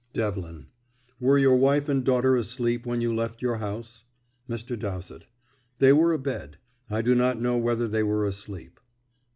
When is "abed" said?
6.11-6.57